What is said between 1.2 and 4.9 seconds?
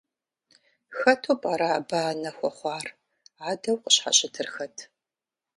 пӏэрэ абы анэ хуэхъуар, адэу къыщхьэщытыр хэт?